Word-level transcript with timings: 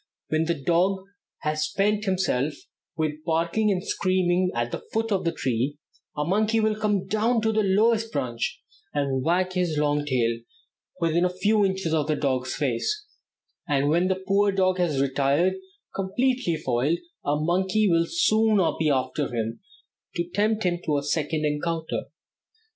When 0.29 0.45
the 0.45 0.55
dog 0.55 1.03
has 1.41 1.65
spent 1.65 2.05
himself 2.05 2.55
with 2.97 3.23
barking 3.23 3.69
and 3.69 3.85
screaming 3.87 4.49
at 4.55 4.71
the 4.71 4.81
foot 4.91 5.11
of 5.11 5.25
the 5.25 5.31
tree, 5.31 5.77
a 6.17 6.25
monkey 6.25 6.59
will 6.59 6.75
come 6.75 7.05
down 7.05 7.39
to 7.43 7.51
the 7.51 7.61
lowest 7.61 8.11
branch, 8.11 8.59
and 8.95 9.21
wag 9.23 9.53
his 9.53 9.77
long 9.77 10.03
tail 10.07 10.39
within 10.99 11.23
a 11.23 11.29
few 11.29 11.63
inches 11.63 11.93
of 11.93 12.07
the 12.07 12.15
dog's 12.15 12.55
face, 12.55 13.05
and 13.67 13.89
when 13.89 14.07
the 14.07 14.23
poor 14.27 14.51
dog 14.51 14.79
has 14.79 14.99
retired, 14.99 15.53
completely 15.93 16.55
foiled, 16.55 16.97
a 17.23 17.35
monkey 17.39 17.87
will 17.87 18.07
soon 18.09 18.59
be 18.79 18.89
after 18.89 19.27
him 19.31 19.59
to 20.15 20.27
tempt 20.33 20.63
him 20.63 20.79
to 20.83 20.97
a 20.97 21.03
second 21.03 21.45
encounter. 21.45 22.05